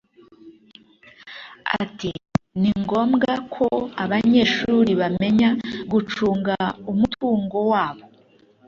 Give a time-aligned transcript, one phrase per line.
[1.81, 2.09] Ati
[2.61, 3.65] "Ni ngombwa ko
[4.03, 5.49] abanyeshuri bamenya
[5.91, 6.55] gucunga
[6.91, 8.03] umutungo wabo